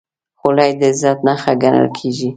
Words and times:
خولۍ 0.39 0.71
د 0.79 0.81
عزت 0.91 1.17
نښه 1.27 1.53
ګڼل 1.61 1.87
کېږي. 1.97 2.29